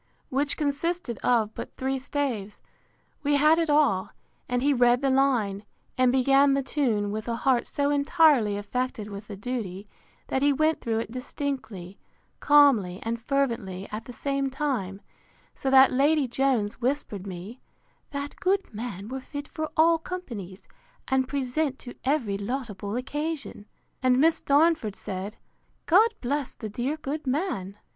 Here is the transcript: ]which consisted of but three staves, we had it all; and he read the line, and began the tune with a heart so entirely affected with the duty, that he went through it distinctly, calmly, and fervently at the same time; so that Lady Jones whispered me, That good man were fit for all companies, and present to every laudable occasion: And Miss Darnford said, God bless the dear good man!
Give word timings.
]which 0.29 0.57
consisted 0.57 1.19
of 1.19 1.53
but 1.53 1.77
three 1.77 1.99
staves, 1.99 2.59
we 3.21 3.35
had 3.35 3.59
it 3.59 3.69
all; 3.69 4.09
and 4.49 4.63
he 4.63 4.73
read 4.73 4.99
the 5.03 5.11
line, 5.11 5.63
and 5.95 6.11
began 6.11 6.55
the 6.55 6.63
tune 6.63 7.11
with 7.11 7.27
a 7.27 7.35
heart 7.35 7.67
so 7.67 7.91
entirely 7.91 8.57
affected 8.57 9.09
with 9.09 9.27
the 9.27 9.35
duty, 9.37 9.87
that 10.25 10.41
he 10.41 10.51
went 10.51 10.81
through 10.81 10.97
it 10.97 11.11
distinctly, 11.11 11.99
calmly, 12.39 12.99
and 13.03 13.21
fervently 13.21 13.87
at 13.91 14.05
the 14.05 14.11
same 14.11 14.49
time; 14.49 15.01
so 15.53 15.69
that 15.69 15.93
Lady 15.93 16.27
Jones 16.27 16.81
whispered 16.81 17.27
me, 17.27 17.61
That 18.09 18.37
good 18.39 18.73
man 18.73 19.07
were 19.07 19.21
fit 19.21 19.47
for 19.47 19.69
all 19.77 19.99
companies, 19.99 20.67
and 21.09 21.27
present 21.27 21.77
to 21.77 21.93
every 22.03 22.39
laudable 22.39 22.95
occasion: 22.95 23.67
And 24.01 24.17
Miss 24.19 24.41
Darnford 24.41 24.95
said, 24.95 25.37
God 25.85 26.09
bless 26.21 26.55
the 26.55 26.69
dear 26.69 26.97
good 26.97 27.27
man! 27.27 27.77